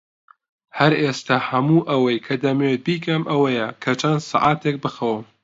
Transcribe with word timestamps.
هەر 0.77 0.93
ئێستا، 1.01 1.37
هەموو 1.49 1.87
ئەوەی 1.89 2.23
کە 2.25 2.35
دەمەوێت 2.43 2.81
بیکەم 2.87 3.23
ئەوەیە 3.31 3.67
کە 3.83 3.91
چەند 4.01 4.21
سەعاتێک 4.29 4.75
بخەوم. 4.83 5.23